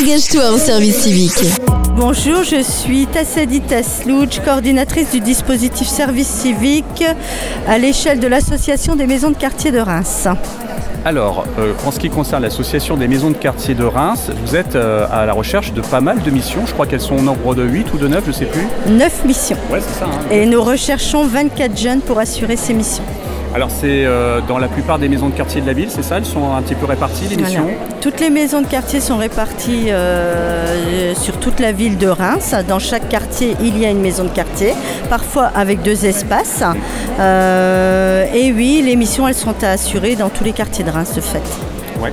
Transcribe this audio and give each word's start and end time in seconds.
Engage-toi 0.00 0.54
en 0.54 0.56
service 0.56 1.02
civique. 1.02 1.44
Bonjour, 1.96 2.42
je 2.44 2.62
suis 2.62 3.06
Tassadi 3.06 3.60
Taslouch, 3.60 4.40
coordinatrice 4.42 5.10
du 5.10 5.20
dispositif 5.20 5.86
service 5.86 6.28
civique 6.28 7.04
à 7.68 7.76
l'échelle 7.76 8.18
de 8.18 8.26
l'association 8.26 8.96
des 8.96 9.06
maisons 9.06 9.30
de 9.30 9.36
quartier 9.36 9.70
de 9.70 9.78
Reims. 9.80 10.28
Alors, 11.04 11.44
euh, 11.58 11.72
en 11.84 11.90
ce 11.90 11.98
qui 11.98 12.08
concerne 12.08 12.42
l'association 12.42 12.96
des 12.96 13.06
maisons 13.08 13.30
de 13.32 13.36
quartier 13.36 13.74
de 13.74 13.84
Reims, 13.84 14.30
vous 14.46 14.56
êtes 14.56 14.76
euh, 14.76 15.06
à 15.12 15.26
la 15.26 15.34
recherche 15.34 15.72
de 15.74 15.82
pas 15.82 16.00
mal 16.00 16.22
de 16.22 16.30
missions. 16.30 16.62
Je 16.64 16.72
crois 16.72 16.86
qu'elles 16.86 17.00
sont 17.00 17.16
au 17.16 17.22
nombre 17.22 17.54
de 17.54 17.62
8 17.64 17.92
ou 17.92 17.98
de 17.98 18.08
9, 18.08 18.22
je 18.24 18.28
ne 18.28 18.34
sais 18.34 18.44
plus. 18.46 18.66
9 18.88 19.24
missions. 19.26 19.58
Ouais, 19.70 19.80
c'est 19.80 19.98
ça. 19.98 20.06
hein. 20.06 20.24
Et 20.30 20.46
nous 20.46 20.62
recherchons 20.62 21.24
24 21.24 21.76
jeunes 21.76 22.00
pour 22.00 22.18
assurer 22.18 22.56
ces 22.56 22.72
missions. 22.72 23.02
Alors, 23.54 23.70
c'est 23.70 24.06
euh, 24.06 24.40
dans 24.40 24.56
la 24.58 24.68
plupart 24.68 24.98
des 24.98 25.08
maisons 25.08 25.28
de 25.28 25.34
quartier 25.34 25.60
de 25.60 25.66
la 25.66 25.74
ville, 25.74 25.90
c'est 25.90 26.02
ça 26.02 26.16
Elles 26.16 26.24
sont 26.24 26.54
un 26.54 26.62
petit 26.62 26.74
peu 26.74 26.86
réparties, 26.86 27.28
les 27.28 27.36
missions 27.36 27.64
Voilà. 27.64 27.78
Toutes 28.00 28.18
les 28.18 28.30
maisons 28.30 28.62
de 28.62 28.66
quartier 28.66 28.98
sont 28.98 29.18
réparties 29.18 29.90
euh, 29.90 31.14
sur 31.14 31.38
toute 31.38 31.60
la 31.60 31.72
ville 31.72 31.98
de 31.98 32.08
Reims. 32.08 32.54
Dans 32.66 32.78
chaque 32.78 33.10
quartier, 33.10 33.54
il 33.60 33.78
y 33.78 33.84
a 33.84 33.90
une 33.90 34.00
maison 34.00 34.24
de 34.24 34.30
quartier, 34.30 34.72
parfois 35.10 35.50
avec 35.54 35.82
deux 35.82 36.06
espaces. 36.06 36.62
Euh, 37.20 38.24
et 38.32 38.52
oui, 38.52 38.82
les 38.84 38.96
missions, 38.96 39.28
elles 39.28 39.34
sont 39.34 39.62
à 39.62 39.68
assurer 39.68 40.16
dans 40.16 40.30
tous 40.30 40.44
les 40.44 40.52
quartiers 40.52 40.84
de 40.84 40.90
Reims, 40.90 41.14
de 41.14 41.20
fait. 41.20 41.42
Ouais. 42.00 42.10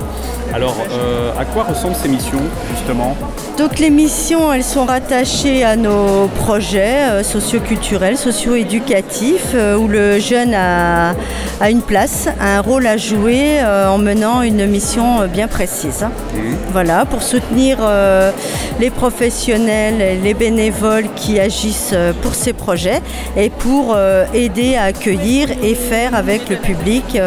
Alors, 0.52 0.74
euh, 0.90 1.30
à 1.38 1.44
quoi 1.44 1.62
ressemblent 1.62 1.94
ces 1.94 2.08
missions, 2.08 2.42
justement 2.74 3.16
Donc 3.56 3.78
les 3.78 3.90
missions, 3.90 4.52
elles 4.52 4.64
sont 4.64 4.84
rattachées 4.84 5.62
à 5.62 5.76
nos 5.76 6.26
projets 6.26 7.08
euh, 7.08 7.22
socio-culturels, 7.22 8.16
socio-éducatifs, 8.16 9.52
euh, 9.54 9.76
où 9.76 9.86
le 9.86 10.18
jeune 10.18 10.52
a, 10.52 11.14
a 11.60 11.70
une 11.70 11.82
place, 11.82 12.28
a 12.40 12.56
un 12.56 12.60
rôle 12.62 12.88
à 12.88 12.96
jouer 12.96 13.62
en 13.62 13.98
menant 13.98 14.42
une 14.42 14.66
mission 14.66 15.26
bien 15.28 15.46
précise. 15.46 16.04
Voilà, 16.72 17.04
pour 17.04 17.22
soutenir 17.22 17.78
les 18.80 18.90
professionnels, 18.90 20.22
les 20.22 20.34
bénévoles 20.34 21.08
qui 21.14 21.38
agissent 21.38 21.94
pour 22.22 22.34
ces 22.34 22.54
projets 22.54 23.02
et 23.36 23.50
pour 23.50 23.96
aider 24.32 24.76
à 24.76 24.84
accueillir 24.84 25.48
et 25.62 25.74
faire 25.74 26.14
avec 26.14 26.48
le 26.48 26.56
public 26.56 27.18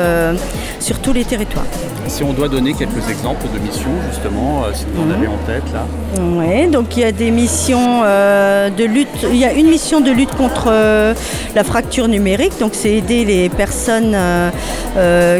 sur 0.79 0.99
tous 0.99 1.13
les 1.13 1.25
territoires. 1.25 1.65
Si 2.07 2.23
on 2.23 2.33
doit 2.33 2.49
donner 2.49 2.73
quelques 2.73 3.09
exemples 3.09 3.12
de 3.21 3.59
missions, 3.59 3.91
justement, 4.09 4.63
euh, 4.63 4.71
si 4.73 4.85
vous 4.91 5.01
en 5.01 5.11
avez 5.11 5.27
en 5.27 5.37
tête, 5.45 5.63
là. 5.73 5.85
Oui, 6.19 6.67
donc 6.67 6.97
il 6.97 7.01
y 7.01 7.05
a 7.05 7.11
des 7.11 7.31
missions 7.31 8.01
euh, 8.03 8.69
de 8.69 8.83
lutte. 8.83 9.07
Il 9.29 9.37
y 9.37 9.45
a 9.45 9.53
une 9.53 9.67
mission 9.67 10.01
de 10.01 10.11
lutte 10.11 10.33
contre 10.35 10.67
euh, 10.67 11.13
la 11.55 11.63
fracture 11.63 12.07
numérique. 12.07 12.53
Donc 12.59 12.71
c'est 12.73 12.91
aider 12.91 13.25
les 13.25 13.49
personnes 13.49 14.15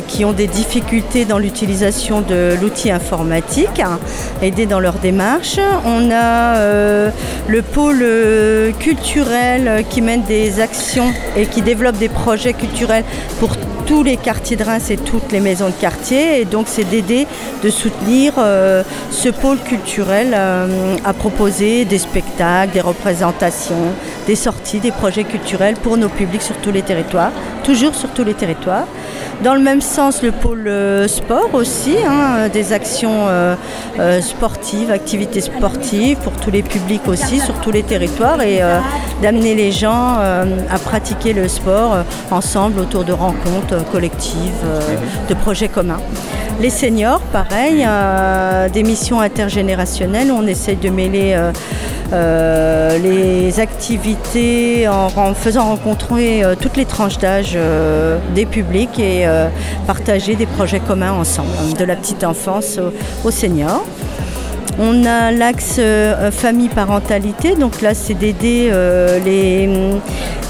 qui 0.08 0.26
ont 0.26 0.34
des 0.34 0.48
difficultés 0.48 1.26
dans 1.26 1.38
l'utilisation 1.38 2.22
de 2.22 2.56
l'outil 2.60 2.90
informatique, 2.92 3.80
hein, 3.80 4.00
aider 4.42 4.66
dans 4.66 4.80
leur 4.80 4.96
démarche. 4.96 5.60
On 5.86 6.10
a 6.12 6.58
le 7.48 7.62
pôle 7.62 8.04
culturel 8.80 9.86
qui 9.90 10.02
mène 10.02 10.24
des 10.24 10.60
actions 10.60 11.12
et 11.36 11.46
qui 11.46 11.62
développe 11.62 11.98
des 11.98 12.10
projets 12.10 12.54
culturels 12.54 13.04
pour 13.40 13.56
tous 13.86 14.04
les 14.04 14.18
quartiers 14.18 14.56
de 14.56 14.64
Reims 14.64 14.90
et 14.90 14.98
toutes 14.98 15.32
les 15.32 15.40
maisons 15.40 15.68
de 15.68 15.74
quartier. 15.74 16.42
Et 16.42 16.46
donc, 16.46 16.68
c'est 16.68 16.84
d'aider, 16.84 17.28
de 17.64 17.70
soutenir 17.70 18.34
euh, 18.38 18.84
ce 19.12 19.30
pôle 19.30 19.58
culturel 19.60 20.34
euh, 20.34 20.96
à 21.04 21.14
proposer 21.14 21.86
des 21.86 21.98
spectacles, 21.98 22.74
des 22.74 22.82
représentations, 22.82 23.94
des 24.28 24.36
sorties, 24.36 24.80
des 24.80 24.92
projets 24.92 25.24
culturels 25.24 25.76
pour 25.76 25.98
nos 25.98 26.10
publics 26.10 26.42
sur 26.42 26.56
tous 26.58 26.72
les 26.72 26.82
territoires, 26.82 27.32
toujours 27.64 27.96
sur 27.96 28.10
tous 28.10 28.24
les 28.24 28.34
territoires. 28.34 28.88
Dans 29.44 29.56
le 29.56 29.62
même 29.62 29.82
sens, 29.82 30.22
le 30.22 30.32
pôle 30.32 30.68
euh, 30.68 31.08
sport 31.08 31.50
aussi, 31.54 31.96
hein, 32.08 32.48
des 32.52 32.72
actions 32.72 33.28
sportives, 34.22 34.92
activités 34.92 35.42
sportives 35.42 36.18
pour 36.18 36.34
tous 36.34 36.52
les 36.52 36.64
publics 36.64 37.08
aussi, 37.08 37.40
sur 37.40 37.56
tous 37.62 37.72
les 37.72 37.84
territoires 37.84 38.42
et 38.42 38.62
d'amener 39.22 39.56
les 39.56 39.72
gens 39.72 40.18
à 40.18 40.80
pratiquer 40.80 41.34
le 41.34 41.48
sport 41.48 41.98
ensemble 42.32 42.80
autour 42.80 43.04
de 43.04 43.14
rencontres 43.14 43.83
collectives, 43.84 44.64
euh, 44.66 44.80
de 45.30 45.34
projets 45.34 45.68
communs. 45.68 46.00
Les 46.60 46.70
seniors, 46.70 47.20
pareil, 47.32 47.84
euh, 47.88 48.70
des 48.70 48.84
missions 48.84 49.20
intergénérationnelles 49.20 50.32
où 50.32 50.36
on 50.36 50.48
essaye 50.48 50.76
de 50.76 50.90
mêler 50.90 51.34
euh, 51.36 51.52
euh, 52.14 52.98
les 53.00 53.60
activités 53.60 54.88
en, 54.88 55.08
en 55.16 55.34
faisant 55.34 55.66
rencontrer 55.66 56.44
euh, 56.44 56.56
toutes 56.60 56.78
les 56.78 56.86
tranches 56.86 57.18
d'âge 57.18 57.54
euh, 57.56 58.20
des 58.36 58.46
publics 58.46 59.00
et 59.00 59.26
euh, 59.26 59.48
partager 59.88 60.36
des 60.36 60.46
projets 60.46 60.80
communs 60.80 61.14
ensemble, 61.14 61.50
de 61.78 61.84
la 61.84 61.96
petite 61.96 62.24
enfance 62.24 62.78
aux, 62.78 63.28
aux 63.28 63.32
seniors. 63.32 63.84
On 64.80 65.06
a 65.06 65.32
l'axe 65.32 65.76
euh, 65.78 66.32
famille-parentalité, 66.32 67.56
donc 67.56 67.82
là 67.82 67.94
c'est 67.94 68.16
d'aider 68.16 68.70
euh, 68.72 69.20
les, 69.24 69.70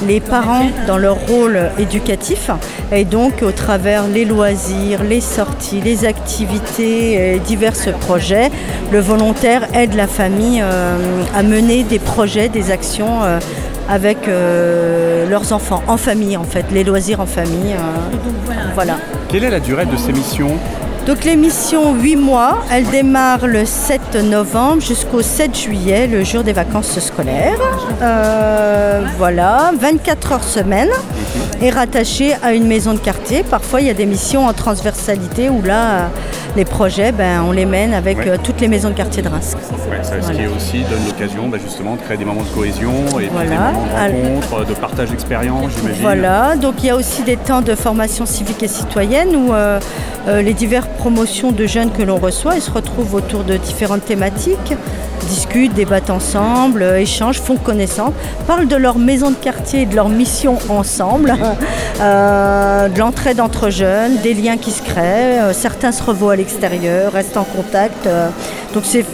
les 0.07 0.19
parents 0.21 0.67
dans 0.87 0.97
leur 0.97 1.17
rôle 1.27 1.59
éducatif 1.77 2.49
et 2.91 3.03
donc 3.03 3.41
au 3.41 3.51
travers 3.51 4.07
les 4.07 4.23
loisirs, 4.23 5.03
les 5.03 5.19
sorties, 5.19 5.81
les 5.81 6.05
activités, 6.05 7.35
et 7.35 7.39
divers 7.39 7.73
projets, 7.99 8.49
le 8.91 8.99
volontaire 8.99 9.67
aide 9.73 9.93
la 9.93 10.07
famille 10.07 10.61
euh, 10.61 10.95
à 11.35 11.43
mener 11.43 11.83
des 11.83 11.99
projets, 11.99 12.47
des 12.47 12.71
actions 12.71 13.23
euh, 13.23 13.39
avec 13.89 14.29
euh, 14.29 15.27
leurs 15.29 15.51
enfants, 15.51 15.83
en 15.87 15.97
famille 15.97 16.37
en 16.37 16.45
fait, 16.45 16.65
les 16.71 16.85
loisirs 16.85 17.19
en 17.19 17.25
famille. 17.25 17.73
euh, 17.73 18.53
voilà. 18.73 18.95
Quelle 19.27 19.43
est 19.43 19.51
la 19.51 19.59
durée 19.59 19.85
de 19.85 19.97
ces 19.97 20.13
missions? 20.13 20.57
Donc 21.05 21.25
l'émission 21.25 21.93
8 21.95 22.15
mois, 22.15 22.63
elle 22.71 22.85
démarre 22.85 23.45
le 23.45 23.65
7 23.65 24.15
novembre 24.23 24.81
jusqu'au 24.81 25.21
7 25.21 25.55
juillet, 25.57 26.07
le 26.07 26.23
jour 26.23 26.43
des 26.43 26.53
vacances 26.53 26.97
scolaires. 26.99 27.59
Euh, 28.01 29.01
voilà, 29.17 29.71
24 29.77 30.31
heures 30.31 30.43
semaine 30.45 30.89
et 31.61 31.69
rattachée 31.71 32.33
à 32.41 32.53
une 32.53 32.67
maison 32.67 32.93
de 32.93 32.99
quartier. 32.99 33.43
Parfois 33.43 33.81
il 33.81 33.87
y 33.87 33.89
a 33.89 33.93
des 33.93 34.05
missions 34.05 34.45
en 34.47 34.53
transversalité 34.53 35.49
où 35.49 35.61
là, 35.61 35.75
euh, 35.75 36.07
les 36.55 36.65
projets, 36.65 37.11
ben, 37.11 37.43
on 37.45 37.51
les 37.51 37.65
mène 37.65 37.93
avec 37.93 38.19
Ouais. 38.19 38.29
euh, 38.29 38.37
toutes 38.41 38.61
les 38.61 38.67
maisons 38.69 38.89
de 38.89 38.93
quartier 38.93 39.21
de 39.23 39.27
Reims. 39.27 39.55
Ouais, 39.89 40.03
ça, 40.03 40.21
Ce 40.21 40.31
qui 40.31 40.45
aussi 40.47 40.83
donne 40.89 41.03
l'occasion 41.05 41.47
bah, 41.49 41.57
justement 41.61 41.95
de 41.95 42.01
créer 42.01 42.15
des 42.17 42.25
moments 42.25 42.43
de 42.43 42.47
cohésion 42.49 42.93
et 43.19 43.23
puis 43.23 43.29
Voilà. 43.31 43.49
des 43.49 43.55
moments 43.57 43.85
de 43.87 44.39
rencontre, 44.39 44.65
de 44.69 44.73
partage 44.75 45.09
d'expérience, 45.09 45.71
j'imagine. 45.77 46.01
Voilà, 46.01 46.55
donc 46.55 46.75
il 46.79 46.85
y 46.85 46.89
a 46.91 46.95
aussi 46.95 47.23
des 47.23 47.35
temps 47.37 47.61
de 47.61 47.75
formation 47.75 48.25
civique 48.25 48.61
et 48.63 48.67
citoyenne 48.67 49.35
où 49.35 49.51
euh, 49.53 49.79
euh, 50.27 50.41
les 50.43 50.53
diverses 50.53 50.87
promotions 50.93 51.51
de 51.51 51.65
jeunes 51.65 51.91
que 51.91 52.01
l'on 52.01 52.17
reçoit, 52.17 52.55
ils 52.55 52.61
se 52.61 52.71
retrouvent 52.71 53.13
autour 53.15 53.43
de 53.43 53.57
différentes 53.57 54.05
thématiques, 54.05 54.73
discutent, 55.27 55.73
débattent 55.73 56.09
ensemble, 56.09 56.83
euh, 56.83 56.99
échangent, 56.99 57.39
font 57.39 57.57
connaissance, 57.57 58.13
parlent 58.47 58.67
de 58.67 58.75
leur 58.75 58.97
maison 58.97 59.31
de 59.31 59.35
quartier 59.35 59.81
et 59.81 59.85
de 59.85 59.95
leur 59.95 60.09
mission 60.09 60.57
ensemble, 60.69 61.33
euh, 62.01 62.89
de 62.89 62.99
l'entraide 62.99 63.39
entre 63.39 63.69
jeunes, 63.69 64.17
des 64.17 64.33
liens 64.33 64.57
qui 64.57 64.71
se 64.71 64.81
créent, 64.81 65.39
euh, 65.39 65.53
certains 65.53 65.91
se 65.91 66.03
revoient 66.03 66.33
à 66.33 66.35
l'extérieur, 66.35 67.13
restent 67.13 67.37
en 67.37 67.45
contact. 67.45 68.07
donc 68.73 68.83
c'est 68.85 69.05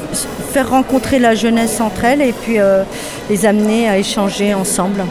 faire 0.49 0.69
rencontrer 0.69 1.19
la 1.19 1.35
jeunesse 1.35 1.79
entre 1.79 2.05
elles 2.05 2.21
et 2.21 2.33
puis 2.33 2.59
euh, 2.59 2.83
les 3.29 3.45
amener 3.45 3.87
à 3.87 3.97
échanger 3.97 4.53
ensemble. 4.53 5.05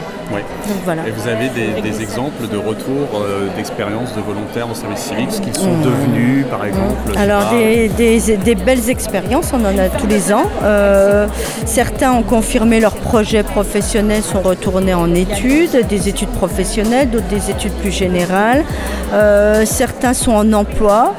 Donc 0.68 0.76
voilà. 0.84 1.02
Et 1.06 1.10
vous 1.10 1.26
avez 1.28 1.48
des, 1.48 1.80
des 1.80 2.02
exemples 2.02 2.46
de 2.50 2.56
retour 2.56 3.08
euh, 3.14 3.48
d'expérience 3.56 4.14
de 4.14 4.20
volontaires 4.20 4.70
au 4.70 4.74
service 4.74 5.00
civique, 5.00 5.30
ce 5.32 5.40
qu'ils 5.40 5.54
sont 5.56 5.76
devenus 5.82 6.44
par 6.50 6.64
exemple 6.64 6.94
Mmh. 7.14 7.18
Alors 7.18 7.50
des, 7.50 7.88
des- 7.88 8.36
des 8.36 8.54
belles 8.54 8.88
expériences, 8.90 9.52
on 9.52 9.64
en 9.64 9.78
a 9.78 9.88
tous 9.88 10.06
les 10.06 10.32
ans. 10.32 10.44
Euh, 10.62 11.26
certains 11.64 12.12
ont 12.12 12.22
confirmé 12.22 12.80
leurs 12.80 12.96
projets 12.96 13.42
professionnels, 13.42 14.22
sont 14.22 14.40
retournés 14.42 14.94
en 14.94 15.14
études, 15.14 15.86
des 15.88 16.08
études 16.08 16.28
professionnelles, 16.30 17.10
d'autres 17.10 17.28
des 17.28 17.50
études 17.50 17.72
plus 17.74 17.90
générales. 17.92 18.64
Euh, 19.12 19.64
certains 19.64 20.14
sont 20.14 20.32
en 20.32 20.52
emploi, 20.52 21.14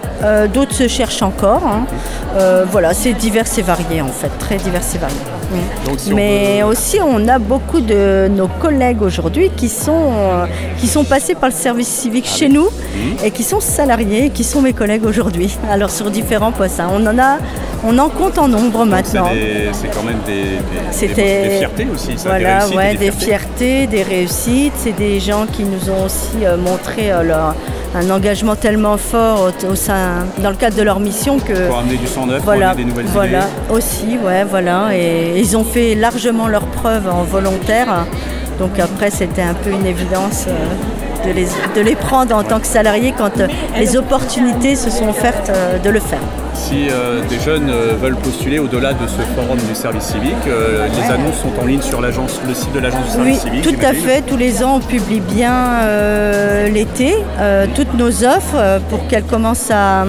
d'autres 0.54 0.74
se 0.76 0.88
cherchent 0.88 1.22
encore. 1.24 1.64
hein. 1.66 1.86
Voilà, 2.72 2.94
c'est 2.94 3.14
divers 3.14 3.46
et 3.58 3.62
varié 3.62 4.02
en 4.02 4.08
fait, 4.08 4.30
très 4.40 4.58
divers 4.58 4.82
et 4.96 4.98
varié. 4.98 5.18
Donc, 5.86 6.00
si 6.00 6.12
on 6.12 6.16
Mais 6.16 6.64
aussi, 6.64 6.98
on 7.04 7.28
a 7.28 7.40
beaucoup 7.40 7.82
de 7.82 8.28
nos 8.30 8.48
collègues 8.48 9.02
aujourd'hui 9.02 9.50
qui 9.56 9.70
sont, 9.70 10.12
euh, 10.14 10.46
qui 10.80 10.88
sont 10.88 11.04
passés 11.04 11.36
par 11.36 11.50
le 11.50 11.56
service 11.56 11.88
civique 11.88 12.28
Ah 12.32 12.38
chez 12.38 12.50
nous 12.50 12.68
et 13.24 13.32
qui 13.32 13.44
sont 13.44 13.60
salariés 13.60 14.26
et 14.26 14.30
qui 14.30 14.44
sont 14.44 14.62
mes 14.62 14.74
collègues 14.74 15.06
aujourd'hui. 15.06 15.58
Alors 15.72 15.90
sur 15.90 16.10
différents 16.12 16.52
postes. 16.52 16.80
hein. 16.80 16.90
On 16.94 17.06
en 17.06 17.18
a, 17.18 17.38
on 17.84 17.98
en 17.98 18.10
compte 18.10 18.38
en 18.38 18.48
nombre 18.48 18.80
donc, 18.80 18.90
maintenant. 18.90 19.30
des- 19.34 19.70
c'est 19.74 19.88
quand 19.88 20.04
même 20.04 20.20
des, 20.26 20.44
des- 21.08 21.14
des, 21.14 21.50
des 21.50 21.58
fiertés 21.58 21.88
aussi, 21.94 22.18
ça, 22.18 22.38
des 22.38 22.44
Voilà, 22.44 22.60
réussites 22.60 22.74
et 22.74 22.78
ouais, 22.78 22.92
des 22.94 22.98
des 22.98 23.12
fiertés. 23.12 23.26
fiertés, 23.26 23.88
des 23.88 24.04
réussites. 24.04 24.74
C'est 24.78 24.96
des 24.96 25.20
gens 25.20 25.46
qui 25.52 25.64
nous 25.64 25.90
ont 25.90 26.06
aussi 26.06 26.46
euh, 26.46 26.58
montré 26.58 27.12
euh, 27.12 27.24
leur, 27.24 27.56
un 27.96 28.10
engagement 28.12 28.56
tellement 28.56 28.98
fort 28.98 29.50
au, 29.64 29.72
au 29.72 29.76
sein, 29.76 30.26
dans 30.40 30.50
le 30.52 30.56
cadre 30.56 30.76
de 30.78 30.84
leur 30.84 31.00
mission 31.00 31.40
que 31.40 31.68
Pour 31.68 31.80
amener 31.80 31.98
du 31.98 32.08
sang 32.08 32.26
neuf, 32.28 32.38
pour 32.38 32.46
voilà, 32.46 32.70
amener 32.72 32.84
des 32.84 32.90
nouvelles 32.90 33.06
voilà, 33.08 33.40
idées. 33.40 33.74
aussi, 33.74 34.18
ouais, 34.24 34.44
voilà. 34.44 34.90
Et 34.96 35.40
ils 35.40 35.58
ont 35.58 35.64
fait 35.64 35.96
largement 35.96 36.48
leur 36.48 36.66
preuve 36.68 37.08
en 37.10 37.24
volontaire. 37.24 38.06
Donc 38.60 38.78
après, 38.80 39.10
c'était 39.10 39.42
un 39.42 39.54
peu 39.54 39.72
une 39.72 39.86
évidence. 39.86 40.46
euh, 40.48 40.52
de 41.26 41.32
les, 41.32 41.46
de 41.76 41.82
les 41.82 41.96
prendre 41.96 42.36
en 42.36 42.44
tant 42.44 42.60
que 42.60 42.68
salariés 42.68 43.14
quand 43.18 43.40
euh, 43.40 43.48
les 43.78 43.96
opportunités 43.98 44.76
se 44.76 44.90
sont 44.90 45.10
offertes 45.10 45.50
euh, 45.50 45.78
de 45.80 45.90
le 45.90 46.00
faire. 46.00 46.20
Si 46.56 46.88
euh, 46.90 47.22
des 47.30 47.40
jeunes 47.40 47.72
veulent 48.02 48.16
postuler 48.18 48.60
au-delà 48.60 48.94
de 48.94 49.08
ce 49.08 49.22
forum 49.36 49.58
du 49.58 49.74
service 49.76 50.04
civique, 50.04 50.36
euh, 50.48 50.88
les 50.88 51.12
annonces 51.14 51.38
sont 51.42 51.62
en 51.62 51.66
ligne 51.66 51.82
sur 51.82 52.02
l'agence, 52.02 52.40
le 52.48 52.54
site 52.54 52.72
de 52.74 52.80
l'agence 52.80 53.04
du 53.06 53.12
service 53.12 53.42
Oui, 53.46 53.50
civique. 53.62 53.64
tout 53.80 53.86
à 53.86 53.94
fait. 53.94 54.22
Tous 54.22 54.38
les 54.38 54.64
ans, 54.64 54.76
on 54.76 54.80
publie 54.80 55.22
bien 55.22 55.54
euh, 55.84 56.68
l'été 56.70 57.16
toutes 57.76 57.94
nos 57.94 58.24
offres 58.26 58.80
pour 58.90 59.08
qu'elles 59.08 59.24
commencent 59.24 59.72
à, 59.72 60.02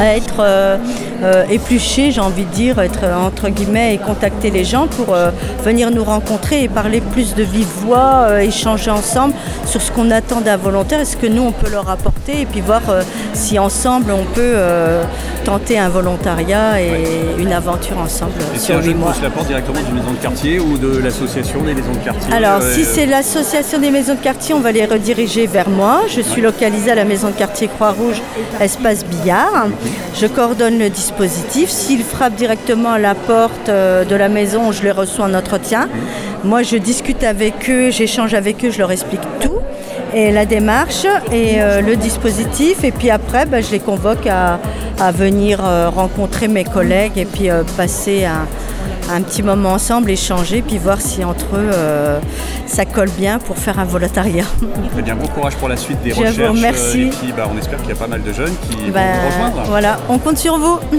à 0.00 0.16
être 0.16 0.78
euh, 1.24 1.44
épluchées, 1.50 2.10
j'ai 2.10 2.20
envie 2.20 2.44
de 2.44 2.50
dire, 2.50 2.78
être 2.78 3.00
euh, 3.04 3.16
entre 3.16 3.48
guillemets 3.48 3.94
et 3.94 3.98
contacter 3.98 4.50
les 4.50 4.64
gens 4.64 4.86
pour 4.86 5.14
euh, 5.14 5.30
venir 5.64 5.90
nous 5.90 6.04
rencontrer 6.04 6.62
et 6.62 6.68
parler 6.68 7.00
plus 7.00 7.34
de 7.34 7.42
vive 7.42 7.66
voix, 7.80 8.26
euh, 8.28 8.38
échanger 8.40 8.90
ensemble 8.90 9.34
sur 9.66 9.80
ce 9.80 9.90
qu'on 9.90 10.10
attend 10.10 10.40
d'un 10.40 10.56
volontaire 10.56 11.00
et 11.00 11.04
ce 11.04 11.16
que 11.16 11.26
nous 11.26 11.42
on 11.42 11.52
peut 11.52 11.70
leur 11.70 11.88
apporter 11.88 12.42
et 12.42 12.46
puis 12.46 12.60
voir 12.60 12.82
si 13.32 13.58
ensemble 13.58 14.12
on 14.12 14.24
peut 14.34 14.54
tenter 15.44 15.78
un 15.78 15.88
volontariat 15.88 16.80
et 16.80 17.04
une 17.38 17.52
aventure 17.52 17.98
ensemble 17.98 18.32
Et 18.54 18.58
si 18.58 18.72
un 18.72 18.80
mois. 18.94 19.14
la 19.22 19.30
porte 19.30 19.46
directement 19.48 19.80
d'une 19.80 19.94
maison 19.94 20.12
de 20.12 20.18
quartier 20.18 20.60
ou 20.60 20.76
de 20.78 20.98
l'association 20.98 21.62
des 21.62 21.74
maisons 21.74 21.92
de 21.92 22.04
quartier 22.04 22.32
Alors, 22.32 22.62
si 22.62 22.84
c'est 22.84 23.06
l'association 23.06 23.78
des 23.78 23.90
maisons 23.90 24.14
de 24.14 24.20
quartier, 24.20 24.54
on 24.54 24.60
va 24.60 24.72
les 24.72 24.84
rediriger 24.84 25.46
vers 25.46 25.68
moi. 25.68 26.02
Je 26.08 26.20
suis 26.20 26.42
localisée 26.42 26.90
à 26.90 26.94
la 26.94 27.04
maison 27.04 27.28
de 27.28 27.34
quartier 27.34 27.68
Croix-Rouge, 27.68 28.20
espace 28.60 29.04
billard. 29.04 29.68
Je 30.14 30.26
coordonne 30.26 30.78
le 30.78 30.90
dispositif. 30.90 31.13
S'ils 31.68 32.02
frappent 32.02 32.34
directement 32.34 32.90
à 32.90 32.98
la 32.98 33.14
porte 33.14 33.68
euh, 33.68 34.04
de 34.04 34.16
la 34.16 34.28
maison, 34.28 34.72
je 34.72 34.82
les 34.82 34.90
reçois 34.90 35.26
en 35.26 35.34
entretien. 35.34 35.88
Moi, 36.42 36.62
je 36.62 36.76
discute 36.76 37.22
avec 37.22 37.70
eux, 37.70 37.90
j'échange 37.90 38.34
avec 38.34 38.64
eux, 38.64 38.70
je 38.70 38.78
leur 38.78 38.90
explique 38.90 39.22
tout. 39.40 39.60
Et 40.12 40.32
la 40.32 40.44
démarche 40.44 41.06
et 41.32 41.62
euh, 41.62 41.80
le 41.80 41.94
dispositif. 41.96 42.82
Et 42.82 42.90
puis 42.90 43.10
après, 43.10 43.46
bah, 43.46 43.60
je 43.60 43.70
les 43.70 43.78
convoque 43.78 44.26
à, 44.26 44.58
à 45.00 45.12
venir 45.12 45.64
euh, 45.64 45.88
rencontrer 45.88 46.48
mes 46.48 46.64
collègues 46.64 47.16
et 47.16 47.26
puis 47.26 47.48
passer 47.76 48.24
un, 48.24 48.46
un 49.12 49.22
petit 49.22 49.42
moment 49.42 49.72
ensemble, 49.72 50.10
échanger, 50.10 50.62
puis 50.62 50.78
voir 50.78 51.00
si 51.00 51.24
entre 51.24 51.56
eux 51.56 51.70
euh, 51.72 52.18
ça 52.66 52.84
colle 52.84 53.10
bien 53.10 53.38
pour 53.38 53.56
faire 53.58 53.78
un 53.78 53.84
volontariat. 53.84 54.44
Très 54.92 55.02
bien, 55.02 55.14
bon 55.14 55.26
courage 55.28 55.54
pour 55.56 55.68
la 55.68 55.76
suite 55.76 56.00
des 56.02 56.10
Je 56.10 56.16
vous 56.16 56.22
recherches. 56.22 56.48
remercie. 56.48 57.02
euh, 57.02 57.06
et 57.06 57.10
puis 57.10 57.32
bah, 57.36 57.48
on 57.54 57.58
espère 57.58 57.78
qu'il 57.80 57.90
y 57.90 57.92
a 57.92 57.96
pas 57.96 58.06
mal 58.06 58.22
de 58.22 58.32
jeunes 58.32 58.54
qui 58.70 58.90
Ben, 58.90 59.12
vont 59.14 59.20
vous 59.20 59.26
rejoindre. 59.44 59.62
voilà, 59.68 59.98
on 60.08 60.18
compte 60.18 60.38
sur 60.38 60.58
vous. 60.58 60.78